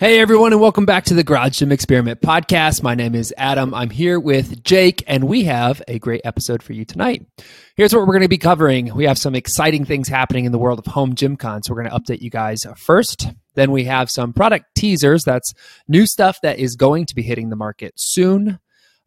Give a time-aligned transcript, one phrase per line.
[0.00, 2.82] Hey everyone, and welcome back to the Garage Gym Experiment podcast.
[2.82, 3.74] My name is Adam.
[3.74, 7.26] I'm here with Jake, and we have a great episode for you tonight.
[7.76, 8.94] Here's what we're going to be covering.
[8.94, 11.82] We have some exciting things happening in the world of home gym con, so we're
[11.82, 13.28] going to update you guys first.
[13.56, 15.22] Then we have some product teasers.
[15.22, 15.52] That's
[15.86, 18.58] new stuff that is going to be hitting the market soon.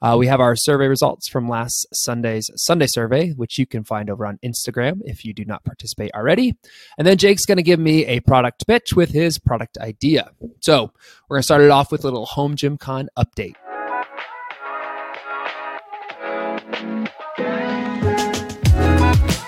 [0.04, 4.10] Uh, we have our survey results from last Sunday's Sunday survey, which you can find
[4.10, 6.58] over on Instagram if you do not participate already.
[6.98, 10.32] And then Jake's going to give me a product pitch with his product idea.
[10.60, 10.92] So
[11.30, 13.56] we're going to start it off with a little Home Gym Con update.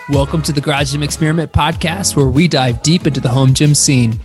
[0.08, 3.76] Welcome to the Garage Gym Experiment podcast, where we dive deep into the home gym
[3.76, 4.18] scene.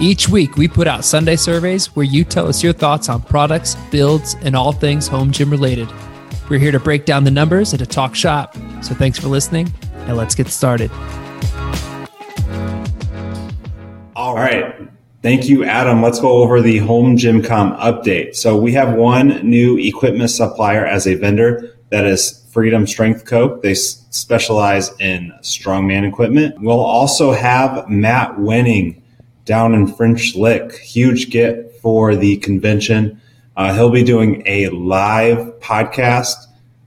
[0.00, 3.74] Each week, we put out Sunday surveys where you tell us your thoughts on products,
[3.90, 5.88] builds, and all things home gym related.
[6.48, 8.56] We're here to break down the numbers and to talk shop.
[8.80, 9.74] So thanks for listening,
[10.06, 10.92] and let's get started.
[14.14, 14.88] All right.
[15.20, 16.00] Thank you, Adam.
[16.00, 18.36] Let's go over the Home Gym Con update.
[18.36, 23.58] So we have one new equipment supplier as a vendor that is Freedom Strength Co.
[23.62, 26.60] They specialize in strongman equipment.
[26.60, 28.97] We'll also have Matt Wenning
[29.48, 30.72] down in French Lick.
[30.74, 33.18] Huge get for the convention.
[33.56, 36.34] Uh, he'll be doing a live podcast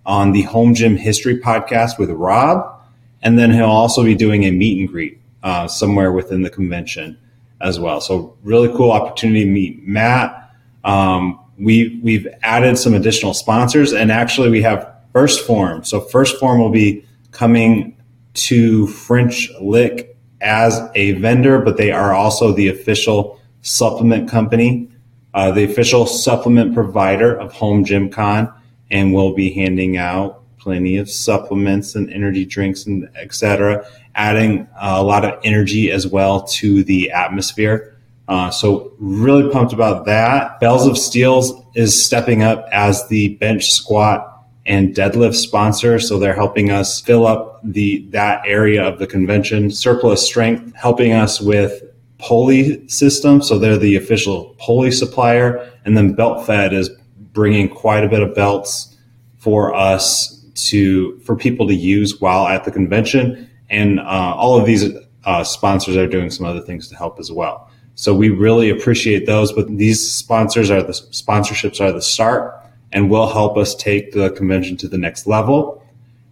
[0.05, 2.79] on the Home Gym History podcast with Rob.
[3.23, 7.17] And then he'll also be doing a meet and greet uh, somewhere within the convention
[7.59, 7.99] as well.
[7.99, 10.51] So, really cool opportunity to meet Matt.
[10.83, 15.83] Um, we, we've added some additional sponsors, and actually, we have 1st Form.
[15.83, 17.97] So, 1st Form will be coming
[18.33, 20.10] to French Lick
[20.41, 24.89] as a vendor, but they are also the official supplement company,
[25.33, 28.51] uh, the official supplement provider of Home Gym Con,
[28.89, 33.85] and we'll be handing out plenty of supplements and energy drinks and etc.
[34.15, 37.95] Adding a lot of energy as well to the atmosphere.
[38.27, 40.59] Uh, so really pumped about that.
[40.59, 44.30] Bells of Steels is stepping up as the bench squat
[44.65, 45.99] and deadlift sponsor.
[45.99, 49.71] So they're helping us fill up the that area of the convention.
[49.71, 51.83] Surplus Strength helping us with
[52.19, 53.41] pulley system.
[53.41, 55.71] So they're the official pulley supplier.
[55.85, 56.89] And then Belt Fed is
[57.33, 58.95] bringing quite a bit of belts
[59.37, 63.49] for us to for people to use while at the convention.
[63.69, 64.85] And uh, all of these
[65.25, 67.69] uh, sponsors are doing some other things to help as well.
[67.95, 69.51] So we really appreciate those.
[69.51, 72.60] But these sponsors are the sponsorships are the start
[72.91, 75.83] and will help us take the convention to the next level.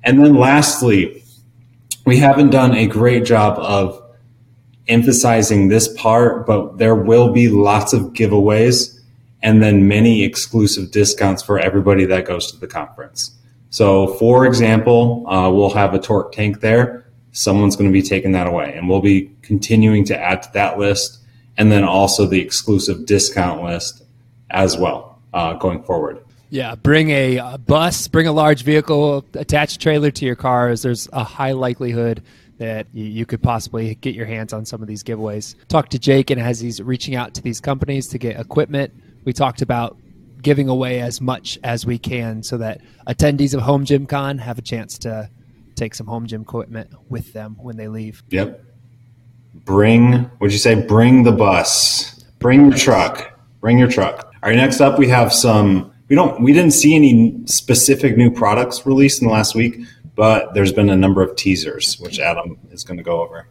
[0.04, 1.24] And then lastly,
[2.06, 4.02] we haven't done a great job of
[4.88, 9.00] emphasizing this part, but there will be lots of giveaways
[9.42, 13.32] and then many exclusive discounts for everybody that goes to the conference.
[13.70, 17.06] So, for example, uh, we'll have a torque tank there.
[17.32, 20.80] Someone's going to be taking that away, and we'll be continuing to add to that
[20.80, 21.20] list
[21.58, 24.04] and then also the exclusive discount list
[24.50, 26.24] as well uh, going forward.
[26.50, 30.82] Yeah, bring a, a, bus, bring a large vehicle, attach a trailer to your cars.
[30.82, 32.24] There's a high likelihood
[32.58, 35.56] that you, you, could possibly get your hands on some of these giveaways.
[35.68, 38.94] Talk to Jake, and as he's reaching out to these companies to get equipment,
[39.26, 39.96] we talked about
[40.42, 44.58] giving away as much as we can so that attendees of Home Gym Con have
[44.58, 45.30] a chance to
[45.76, 48.22] take some home gym equipment with them when they leave.
[48.30, 48.62] Yep.
[49.54, 54.34] Bring, would you say, bring the bus, bring your truck, bring your truck.
[54.44, 58.32] All right, next up, we have some we don't we didn't see any specific new
[58.32, 59.80] products released in the last week,
[60.16, 63.48] but there's been a number of teasers, which Adam is going to go over.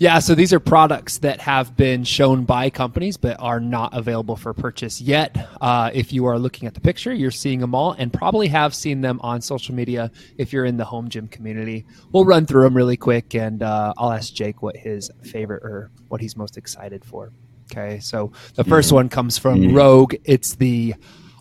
[0.00, 4.36] Yeah, so these are products that have been shown by companies but are not available
[4.36, 5.48] for purchase yet.
[5.60, 8.76] Uh, if you are looking at the picture, you're seeing them all and probably have
[8.76, 11.84] seen them on social media if you're in the home gym community.
[12.12, 15.90] We'll run through them really quick and uh, I'll ask Jake what his favorite or
[16.06, 17.32] what he's most excited for.
[17.72, 18.94] Okay, so the first mm-hmm.
[18.94, 19.76] one comes from mm-hmm.
[19.76, 20.14] Rogue.
[20.24, 20.94] It's the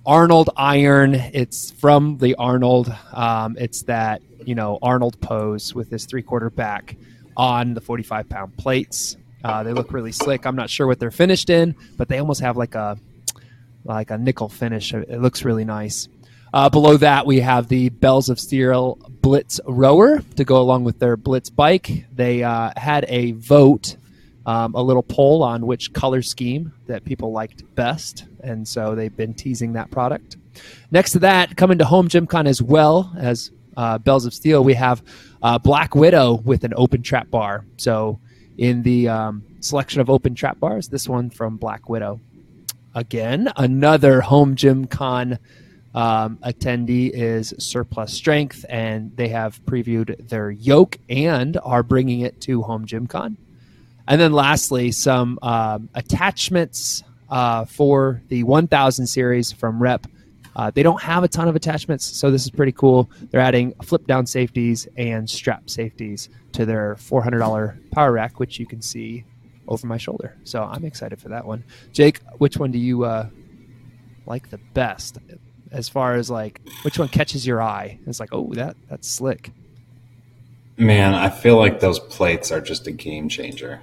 [0.07, 1.15] Arnold iron.
[1.15, 2.91] It's from the Arnold.
[3.11, 6.95] Um, it's that you know Arnold pose with his three quarter back
[7.35, 9.17] on the 45 pound plates.
[9.43, 10.47] Uh, they look really slick.
[10.47, 12.97] I'm not sure what they're finished in, but they almost have like a
[13.83, 14.93] like a nickel finish.
[14.93, 16.07] It looks really nice.
[16.53, 20.99] Uh, below that, we have the Bells of Steel Blitz rower to go along with
[20.99, 22.05] their Blitz bike.
[22.13, 23.97] They uh, had a vote
[24.47, 29.15] um, a little poll on which color scheme that people liked best, and so they've
[29.15, 30.37] been teasing that product.
[30.89, 34.63] Next to that, coming to Home Gym Con as well as uh, Bells of Steel,
[34.63, 35.03] we have
[35.43, 37.65] uh, Black Widow with an open trap bar.
[37.75, 38.19] So,
[38.57, 42.19] in the um, selection of open trap bars, this one from Black Widow.
[42.95, 45.37] Again, another Home Gym Con
[45.93, 52.39] um, attendee is Surplus Strength, and they have previewed their yoke and are bringing it
[52.41, 53.37] to Home Gym Con.
[54.07, 60.07] And then lastly, some um, attachments uh, for the 1000 series from Rep.
[60.55, 63.11] Uh, they don't have a ton of attachments, so this is pretty cool.
[63.29, 68.65] They're adding flip down safeties and strap safeties to their $400 power rack, which you
[68.65, 69.23] can see
[69.67, 70.35] over my shoulder.
[70.43, 71.63] So I'm excited for that one.
[71.91, 73.29] Jake, which one do you uh,
[74.25, 75.19] like the best
[75.71, 77.99] as far as like which one catches your eye?
[78.07, 79.51] It's like, oh, that that's slick.
[80.77, 83.81] Man, I feel like those plates are just a game changer.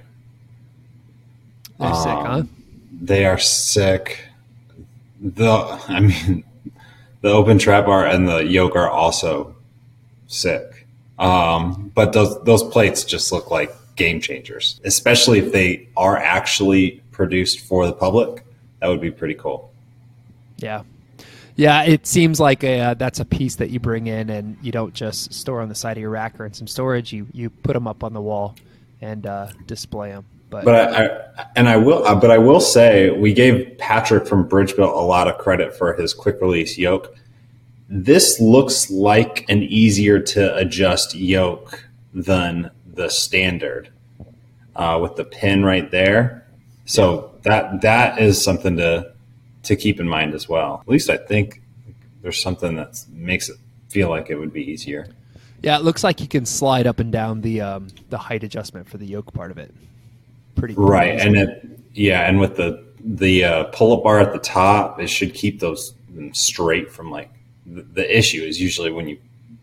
[1.79, 2.43] They're um, sick, huh?
[3.01, 4.19] They are sick.
[5.21, 5.49] The
[5.87, 6.43] I mean,
[7.21, 9.55] the open trap bar and the yoke are also
[10.27, 10.87] sick.
[11.17, 17.01] Um, but those those plates just look like game changers, especially if they are actually
[17.11, 18.43] produced for the public.
[18.79, 19.71] That would be pretty cool.
[20.57, 20.83] Yeah.
[21.57, 24.73] Yeah, it seems like a, uh, that's a piece that you bring in and you
[24.73, 27.13] don't just store on the side of your rack or in some storage.
[27.13, 28.55] You you put them up on the wall
[29.01, 30.25] and uh, display them.
[30.49, 34.27] But, but I, I, and I will, uh, but I will say we gave Patrick
[34.27, 37.15] from Bridge Built a lot of credit for his quick release yoke.
[37.89, 41.83] This looks like an easier to adjust yoke
[42.13, 43.89] than the standard
[44.75, 46.47] uh, with the pin right there.
[46.85, 49.11] So that that is something to
[49.63, 50.79] to keep in mind as well.
[50.81, 51.61] At least I think
[52.21, 53.57] there's something that makes it
[53.89, 55.07] feel like it would be easier.
[55.61, 58.87] Yeah, it looks like you can slide up and down the um, the height adjustment
[58.87, 59.73] for the yoke part of it.
[60.55, 64.39] Pretty right, and it yeah, and with the the uh, pull up bar at the
[64.39, 65.93] top, it should keep those
[66.31, 67.29] straight from like
[67.65, 69.17] the, the issue is usually when you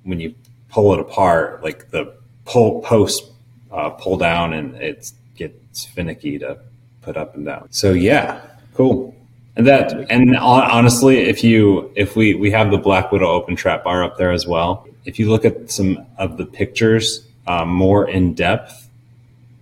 [0.04, 0.34] when you
[0.68, 3.32] pull it apart, like the pull post
[3.70, 6.58] uh, pull down and it gets finicky to
[7.00, 7.68] put up and down.
[7.70, 8.40] So yeah,
[8.74, 9.14] cool.
[9.54, 13.84] And that, and honestly, if you, if we, we have the Black Widow open trap
[13.84, 14.88] bar up there as well.
[15.04, 18.88] If you look at some of the pictures um, more in depth,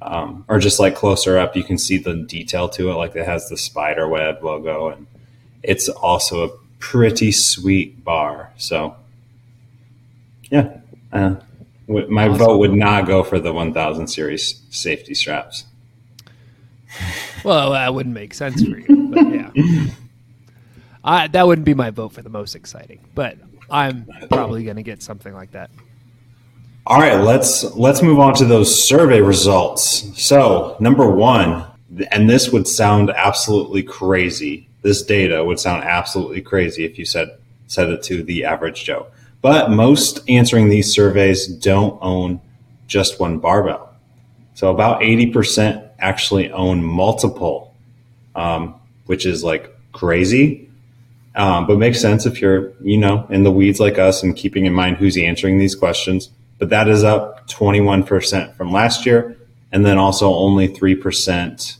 [0.02, 2.94] um, or just like closer up, you can see the detail to it.
[2.94, 5.06] Like it has the spider web logo, and
[5.62, 8.52] it's also a pretty sweet bar.
[8.56, 8.96] So,
[10.50, 10.78] yeah,
[11.12, 11.36] uh,
[11.86, 12.38] my awesome.
[12.38, 15.64] vote would not go for the 1000 series safety straps.
[17.44, 19.50] Well, that wouldn't make sense for you, but yeah.
[21.04, 23.38] I, that wouldn't be my vote for the most exciting, but
[23.70, 25.70] I'm probably going to get something like that.
[26.86, 30.10] All right, let's let's move on to those survey results.
[30.20, 31.64] So, number 1,
[32.10, 34.68] and this would sound absolutely crazy.
[34.82, 37.36] This data would sound absolutely crazy if you said
[37.66, 39.06] said it to the average Joe.
[39.42, 42.40] But most answering these surveys don't own
[42.86, 43.94] just one barbell.
[44.54, 47.74] So about 80% actually own multiple,
[48.34, 48.74] um,
[49.06, 50.68] which is like crazy.
[51.36, 54.66] Um, but makes sense if you're, you know, in the weeds like us and keeping
[54.66, 56.30] in mind who's answering these questions.
[56.60, 59.36] But that is up 21% from last year.
[59.72, 61.76] And then also only 3%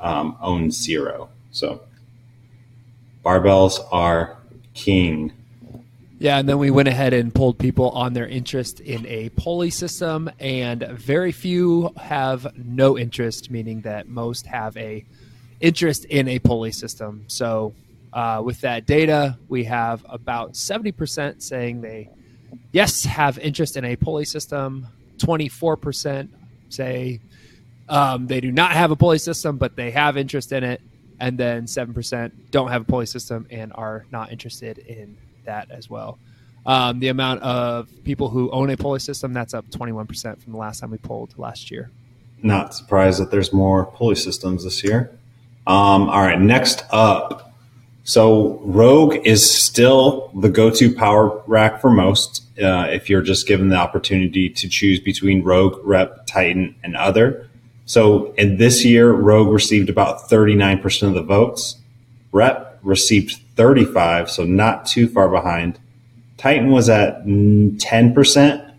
[0.00, 1.30] um, own zero.
[1.52, 1.80] So
[3.24, 4.36] barbells are
[4.74, 5.32] king
[6.22, 9.70] yeah, and then we went ahead and pulled people on their interest in a pulley
[9.70, 15.04] system, and very few have no interest, meaning that most have a
[15.58, 17.24] interest in a pulley system.
[17.26, 17.74] So,
[18.12, 22.08] uh, with that data, we have about seventy percent saying they
[22.72, 24.86] yes have interest in a pulley system.
[25.18, 26.32] Twenty four percent
[26.68, 27.20] say
[27.88, 30.80] um, they do not have a pulley system, but they have interest in it,
[31.20, 35.70] and then seven percent don't have a pulley system and are not interested in that
[35.70, 36.18] as well.
[36.64, 40.58] Um, the amount of people who own a pulley system that's up 21% from the
[40.58, 41.90] last time we polled last year.
[42.42, 45.10] Not surprised that there's more pulley systems this year.
[45.66, 47.51] Um, all right, next up.
[48.04, 52.42] So Rogue is still the go-to power rack for most.
[52.60, 57.48] Uh, if you're just given the opportunity to choose between Rogue, Rep, Titan, and other.
[57.86, 61.76] So in this year, Rogue received about 39% of the votes.
[62.32, 65.78] Rep received 35, so not too far behind.
[66.36, 68.74] Titan was at 10%,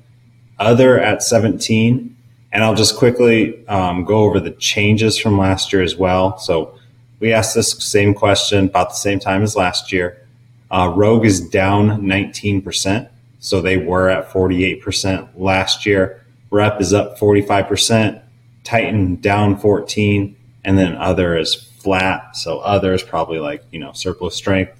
[0.59, 2.15] other at 17.
[2.51, 6.37] And I'll just quickly um, go over the changes from last year as well.
[6.37, 6.77] So
[7.23, 10.27] we asked this same question about the same time as last year.
[10.69, 13.07] Uh, Rogue is down 19%.
[13.39, 16.21] So they were at 48% last year.
[16.51, 18.21] Rep is up 45%.
[18.65, 20.35] Titan down 14.
[20.65, 22.35] And then other is flat.
[22.35, 24.77] So other is probably like, you know, surplus strength,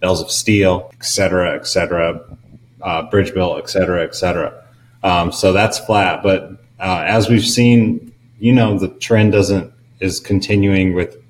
[0.00, 2.20] bells of steel, et cetera, et cetera,
[2.82, 4.64] uh, bridge built, et cetera, et cetera.
[5.04, 6.24] Um, so that's flat.
[6.24, 11.23] But uh, as we've seen, you know, the trend doesn't is continuing with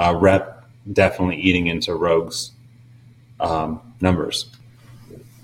[0.00, 2.52] uh, rep definitely eating into Rogue's
[3.38, 4.46] um, numbers.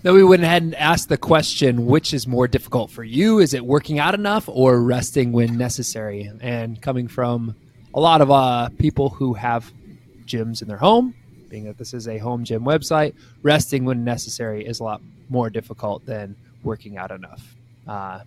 [0.02, 3.38] Then we went ahead and asked the question which is more difficult for you?
[3.38, 6.30] Is it working out enough or resting when necessary?
[6.40, 7.54] And coming from
[7.92, 9.70] a lot of uh, people who have
[10.24, 11.14] gyms in their home.
[11.48, 15.48] Being that this is a home gym website, resting when necessary is a lot more
[15.48, 17.54] difficult than working out enough.
[17.86, 18.20] Uh,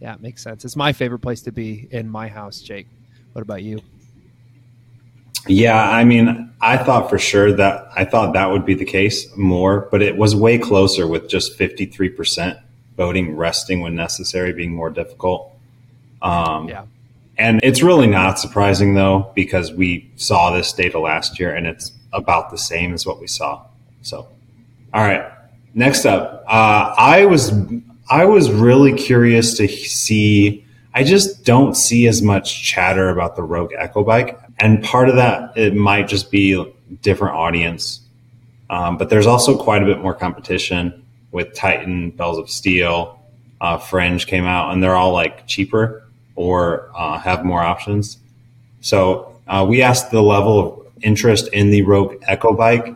[0.00, 0.64] yeah, it makes sense.
[0.64, 2.86] It's my favorite place to be in my house, Jake.
[3.32, 3.80] What about you?
[5.46, 9.34] Yeah, I mean, I thought for sure that I thought that would be the case
[9.36, 12.60] more, but it was way closer with just 53%
[12.96, 15.52] voting resting when necessary being more difficult.
[16.20, 16.84] Um, yeah.
[17.38, 21.92] And it's really not surprising though, because we saw this data last year and it's
[22.12, 23.64] about the same as what we saw.
[24.02, 24.28] So,
[24.94, 25.32] all right.
[25.74, 27.52] Next up, uh, I was
[28.10, 30.66] I was really curious to see.
[30.94, 35.16] I just don't see as much chatter about the Rogue Echo Bike, and part of
[35.16, 38.00] that it might just be different audience,
[38.70, 43.18] um, but there's also quite a bit more competition with Titan, Bells of Steel,
[43.60, 46.04] uh, Fringe came out, and they're all like cheaper
[46.34, 48.18] or uh, have more options.
[48.80, 52.94] So uh, we asked the level of interest in the Rogue Echo Bike,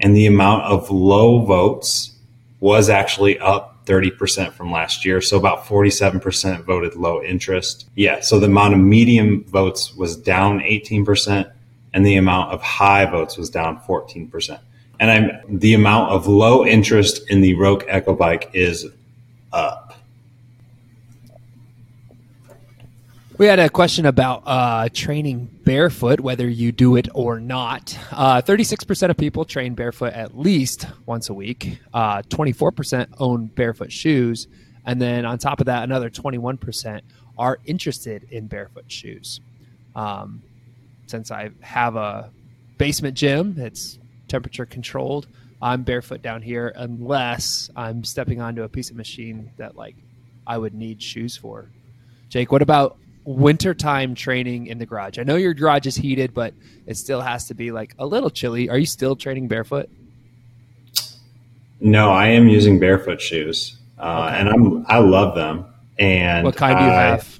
[0.00, 2.12] and the amount of low votes
[2.60, 5.20] was actually up 30% from last year.
[5.20, 7.88] So about 47% voted low interest.
[7.96, 8.20] Yeah.
[8.20, 11.50] So the amount of medium votes was down 18%
[11.92, 14.60] and the amount of high votes was down 14%.
[15.00, 18.86] And I'm, the amount of low interest in the Rogue Echo bike is
[19.52, 19.94] up.
[23.40, 27.98] We had a question about uh, training barefoot, whether you do it or not.
[28.12, 31.78] Uh, 36% of people train barefoot at least once a week.
[31.94, 34.46] Uh, 24% own barefoot shoes.
[34.84, 37.00] And then on top of that, another 21%
[37.38, 39.40] are interested in barefoot shoes.
[39.96, 40.42] Um,
[41.06, 42.30] since I have a
[42.76, 45.28] basement gym, it's temperature controlled.
[45.62, 49.96] I'm barefoot down here unless I'm stepping onto a piece of machine that like
[50.46, 51.70] I would need shoes for.
[52.28, 55.18] Jake, what about wintertime training in the garage?
[55.18, 56.54] I know your garage is heated, but
[56.86, 58.68] it still has to be like a little chilly.
[58.68, 59.88] Are you still training barefoot?
[61.80, 64.38] No, I am using barefoot shoes, uh, okay.
[64.38, 65.64] and I'm I love them.
[65.98, 67.38] And what kind do you have?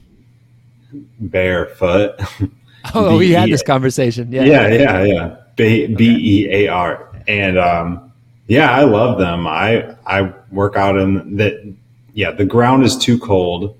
[1.19, 2.21] Barefoot.
[2.95, 4.33] Oh, we had this conversation.
[4.33, 5.37] Yeah, yeah, yeah, yeah.
[5.57, 8.13] B E A R, and um,
[8.47, 9.47] yeah, I love them.
[9.47, 11.75] I I work out in that.
[12.15, 13.77] Yeah, the ground is too cold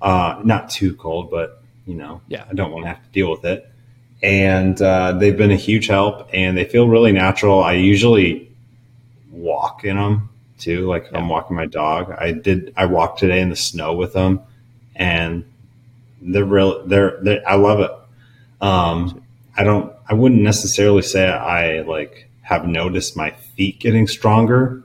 [0.00, 3.30] uh, not too cold, but you know, yeah, I don't want to have to deal
[3.30, 3.70] with it.
[4.22, 7.62] And uh, they've been a huge help, and they feel really natural.
[7.62, 8.50] I usually
[9.30, 11.18] walk in them too, like yeah.
[11.18, 12.10] I'm walking my dog.
[12.10, 12.72] I did.
[12.76, 14.40] I walked today in the snow with them,
[14.94, 15.44] and
[16.20, 16.86] they're real.
[16.86, 17.90] They're, they're I love it.
[18.60, 19.22] Um,
[19.56, 19.92] I don't.
[20.08, 24.82] I wouldn't necessarily say I like have noticed my feet getting stronger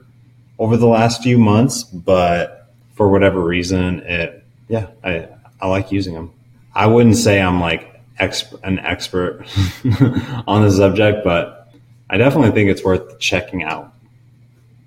[0.58, 4.41] over the last few months, but for whatever reason, it
[4.72, 5.28] yeah, I
[5.60, 6.32] I like using them.
[6.74, 9.44] I wouldn't say I'm like exp- an expert
[10.48, 11.68] on the subject, but
[12.08, 13.92] I definitely think it's worth checking out.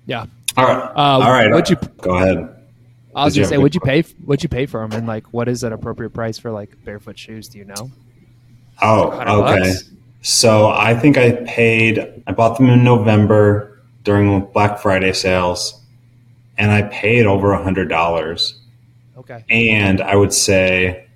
[0.06, 0.26] Yeah.
[0.56, 0.82] All right.
[0.82, 1.52] Uh, All right.
[1.52, 2.36] Would you go ahead?
[3.14, 4.02] I was Did gonna say, would you pay?
[4.24, 4.90] Would you pay for them?
[4.90, 7.46] And like, what is an appropriate price for like barefoot shoes?
[7.46, 7.88] Do you know?
[8.82, 9.60] Oh, okay.
[9.60, 9.84] Bucks?
[10.22, 12.24] So I think I paid.
[12.26, 15.80] I bought them in November during Black Friday sales,
[16.58, 18.58] and I paid over a hundred dollars
[19.16, 19.44] Okay.
[19.48, 21.06] And I would say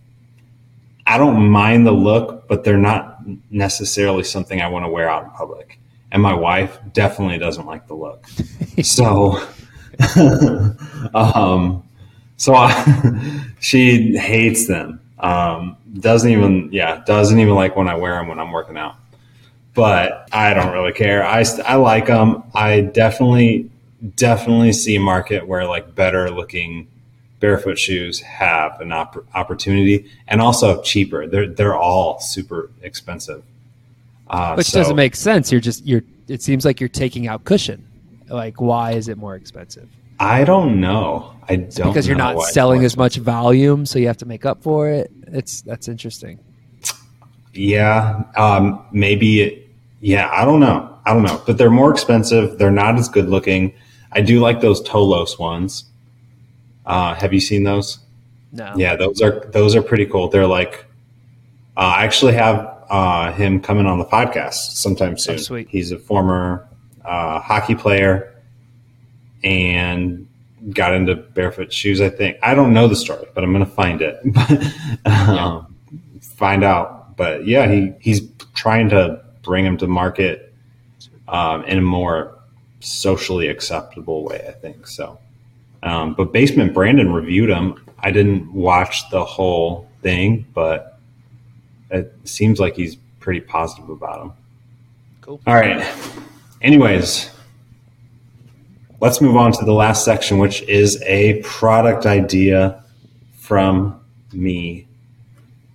[1.10, 3.18] I don't mind the look, but they're not
[3.50, 5.80] necessarily something I want to wear out in public.
[6.12, 8.26] And my wife definitely doesn't like the look.
[8.82, 9.44] so,
[11.14, 11.82] um,
[12.36, 15.00] so I, she hates them.
[15.18, 18.94] Um, doesn't even, yeah, doesn't even like when I wear them when I'm working out.
[19.74, 21.24] But I don't really care.
[21.24, 22.44] I, I like them.
[22.54, 23.68] I definitely,
[24.16, 26.86] definitely see a market where like better looking
[27.40, 31.26] barefoot shoes have an op- opportunity and also cheaper.
[31.26, 33.42] They're they're all super expensive.
[34.28, 35.50] Uh, Which so, doesn't make sense.
[35.50, 36.02] You're just you're.
[36.28, 37.84] It seems like you're taking out cushion.
[38.28, 39.88] Like, why is it more expensive?
[40.20, 41.34] I don't know.
[41.48, 44.46] I don't it's because you're not selling as much volume, so you have to make
[44.46, 45.10] up for it.
[45.28, 46.38] It's that's interesting.
[47.52, 49.40] Yeah, um, maybe.
[49.40, 49.66] It,
[50.00, 50.98] yeah, I don't know.
[51.04, 52.58] I don't know, but they're more expensive.
[52.58, 53.74] They're not as good looking.
[54.12, 55.84] I do like those Tolos ones.
[56.86, 57.98] Uh, have you seen those?
[58.52, 58.72] No.
[58.76, 60.28] Yeah, those are those are pretty cool.
[60.28, 60.86] They're like,
[61.76, 65.34] uh, I actually have uh, him coming on the podcast sometime oh, soon.
[65.36, 65.68] Oh, sweet.
[65.68, 66.68] He's a former
[67.04, 68.34] uh, hockey player
[69.44, 70.26] and
[70.70, 72.00] got into barefoot shoes.
[72.00, 74.20] I think I don't know the story, but I'm going to find it,
[75.06, 75.74] um,
[76.20, 77.16] find out.
[77.16, 80.52] But yeah, he he's trying to bring him to market
[81.28, 82.36] um, in a more
[82.80, 84.44] socially acceptable way.
[84.48, 85.18] I think so.
[85.82, 87.82] Um, but Basement Brandon reviewed him.
[87.98, 90.98] I didn't watch the whole thing, but
[91.90, 94.32] it seems like he's pretty positive about him.
[95.20, 95.40] Cool.
[95.46, 95.86] All right.
[96.62, 97.30] Anyways,
[99.00, 102.82] let's move on to the last section, which is a product idea
[103.36, 104.00] from
[104.32, 104.86] me.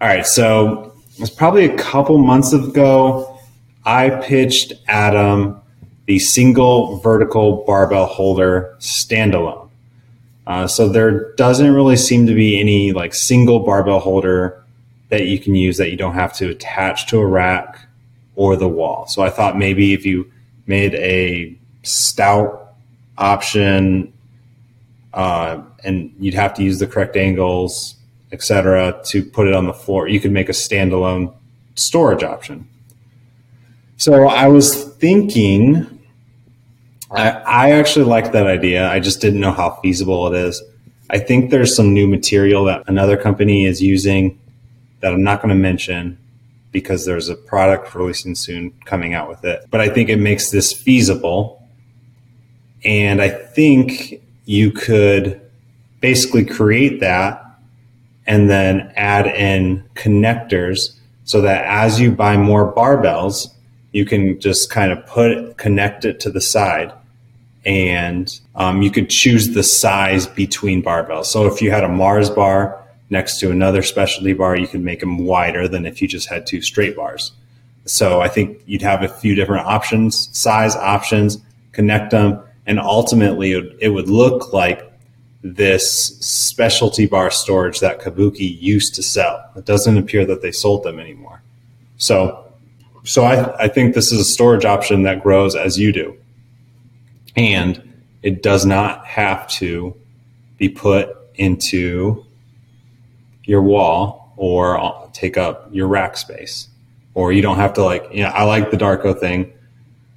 [0.01, 0.25] All right.
[0.25, 3.39] So it was probably a couple months ago.
[3.85, 5.61] I pitched Adam
[6.05, 9.64] the single vertical barbell holder standalone.
[10.47, 14.63] Uh, so there doesn't really seem to be any like single barbell holder
[15.09, 17.79] that you can use that you don't have to attach to a rack
[18.35, 19.07] or the wall.
[19.07, 20.31] So I thought maybe if you
[20.67, 22.73] made a stout
[23.17, 24.13] option
[25.13, 27.95] uh, and you'd have to use the correct angles,
[28.31, 31.33] etc., to put it on the floor, you could make a standalone
[31.75, 32.67] storage option.
[33.97, 35.94] So I was thinking
[37.11, 38.89] I, I actually like that idea.
[38.89, 40.61] I just didn't know how feasible it is.
[41.09, 44.39] I think there's some new material that another company is using
[45.01, 46.17] that I'm not going to mention
[46.71, 49.65] because there's a product releasing soon coming out with it.
[49.69, 51.61] But I think it makes this feasible.
[52.83, 55.39] And I think you could
[56.01, 57.41] basically create that
[58.27, 63.54] and then add in connectors so that as you buy more barbells,
[63.95, 66.91] you can just kind of put it, connect it to the side
[67.65, 71.27] and um, you could choose the size between barbells.
[71.27, 74.99] So if you had a Mars bar next to another specialty bar, you could make
[74.99, 77.31] them wider than if you just had two straight bars.
[77.85, 81.37] So I think you'd have a few different options, size options,
[81.71, 84.91] connect them, and ultimately it would look like
[85.41, 89.51] this specialty bar storage that Kabuki used to sell.
[89.55, 91.41] It doesn't appear that they sold them anymore.
[91.97, 92.44] So
[93.05, 96.17] so I, I think this is a storage option that grows as you do.
[97.35, 97.81] And
[98.23, 99.95] it does not have to
[100.57, 102.25] be put into
[103.43, 106.67] your wall or take up your rack space.
[107.13, 109.53] Or you don't have to like, you know, I like the Darko thing,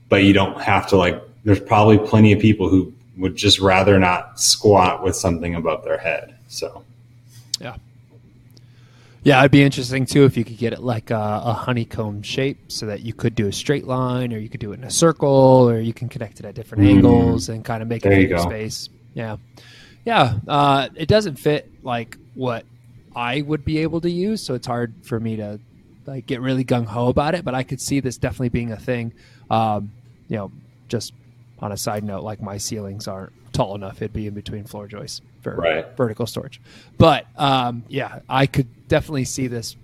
[0.08, 3.98] but you don't have to like, there's probably plenty of people who would just rather
[3.98, 6.36] not squat with something above their head.
[6.48, 6.84] So,
[7.60, 7.76] yeah.
[9.28, 12.72] Yeah, it'd be interesting too if you could get it like a, a, honeycomb shape
[12.72, 14.90] so that you could do a straight line or you could do it in a
[14.90, 16.94] circle or you can connect it at different mm.
[16.94, 18.88] angles and kind of make there it a space.
[19.12, 19.36] Yeah.
[20.06, 20.38] Yeah.
[20.48, 22.64] Uh, it doesn't fit like what
[23.14, 24.42] I would be able to use.
[24.42, 25.60] So it's hard for me to
[26.06, 28.78] like get really gung ho about it, but I could see this definitely being a
[28.78, 29.12] thing.
[29.50, 29.92] Um,
[30.28, 30.50] you know,
[30.88, 31.12] just
[31.58, 34.86] on a side note, like my ceilings aren't tall enough; it'd be in between floor
[34.86, 35.96] joists for right.
[35.96, 36.60] vertical storage.
[36.96, 39.76] But um, yeah, I could definitely see this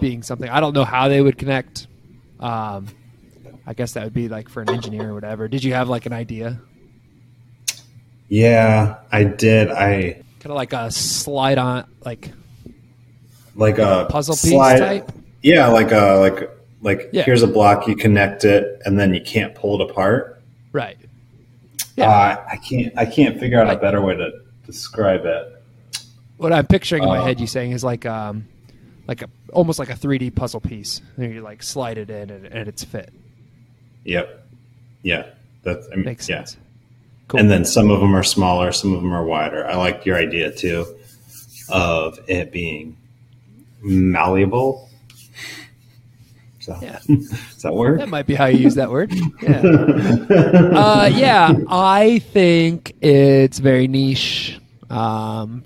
[0.00, 0.48] being something.
[0.48, 1.88] I don't know how they would connect.
[2.40, 2.88] Um,
[3.66, 5.46] I guess that would be like for an engineer or whatever.
[5.46, 6.58] Did you have like an idea?
[8.28, 9.70] Yeah, I did.
[9.70, 12.30] I kind of like a slide on, like
[13.54, 15.12] like a puzzle piece slide, type.
[15.42, 17.24] Yeah, like a like like yeah.
[17.24, 20.40] here's a block, you connect it, and then you can't pull it apart.
[20.72, 20.96] Right.
[21.96, 22.08] Yeah.
[22.08, 22.96] Uh, I can't.
[22.96, 24.30] I can't figure out a better way to
[24.66, 25.62] describe it.
[26.38, 28.48] What I'm picturing in my head, you saying, is like um,
[29.06, 31.00] like a almost like a 3D puzzle piece.
[31.16, 33.12] And you like slide it in, and, and it's fit.
[34.04, 34.46] Yep.
[35.02, 35.26] Yeah.
[35.62, 36.38] That I mean, makes yeah.
[36.38, 36.56] sense.
[37.28, 37.40] Cool.
[37.40, 39.66] And then some of them are smaller, some of them are wider.
[39.66, 40.86] I like your idea too
[41.68, 42.96] of it being
[43.80, 44.88] malleable.
[46.62, 47.00] So, yeah.
[47.08, 47.98] Does that work?
[47.98, 49.12] That might be how you use that word.
[49.42, 49.60] Yeah.
[49.60, 54.60] uh, yeah, I think it's very niche.
[54.88, 55.64] Um,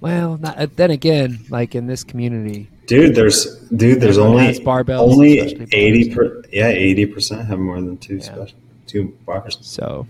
[0.00, 5.38] well, not, then again, like in this community, dude, there's dude, there's only barbells, only
[5.72, 8.22] eighty per, yeah, eighty percent have more than two yeah.
[8.22, 9.56] special two bars.
[9.62, 10.06] So,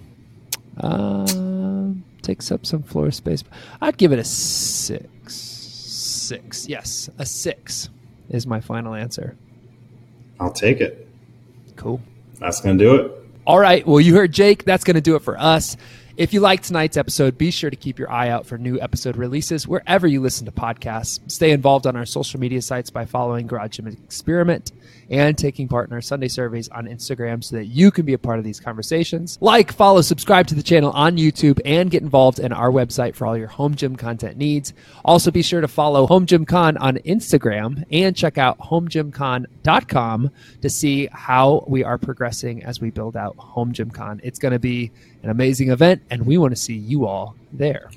[0.79, 3.45] uh, takes up some floor space.
[3.81, 5.35] I'd give it a six.
[5.35, 7.89] Six, yes, a six
[8.29, 9.37] is my final answer.
[10.41, 11.09] I'll take it.
[11.77, 12.01] Cool.
[12.39, 13.13] That's going to do it.
[13.47, 13.87] All right.
[13.87, 14.65] Well, you heard Jake.
[14.65, 15.77] That's going to do it for us.
[16.17, 19.17] If you like tonight's episode, be sure to keep your eye out for new episode
[19.17, 21.21] releases wherever you listen to podcasts.
[21.31, 24.73] Stay involved on our social media sites by following Garage Gym Experiment
[25.11, 28.19] and taking part in our Sunday surveys on Instagram so that you can be a
[28.19, 29.39] part of these conversations.
[29.41, 33.27] Like, follow, subscribe to the channel on YouTube, and get involved in our website for
[33.27, 34.73] all your home gym content needs.
[35.05, 40.31] Also, be sure to follow Home Gym Con on Instagram and check out homegymcon.com
[40.63, 44.21] to see how we are progressing as we build out Home Gym Con.
[44.23, 44.91] It's going to be
[45.23, 47.91] an amazing event, and we want to see you all there.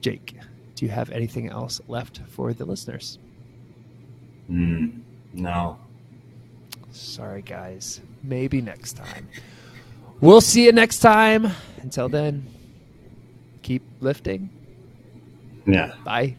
[0.00, 0.34] Jake,
[0.74, 3.18] do you have anything else left for the listeners?
[4.50, 5.00] Mm.
[5.32, 5.78] No.
[6.90, 8.00] Sorry, guys.
[8.22, 9.28] Maybe next time.
[10.20, 11.52] We'll see you next time.
[11.82, 12.46] Until then,
[13.62, 14.50] keep lifting.
[15.66, 15.92] Yeah.
[16.04, 16.36] Bye.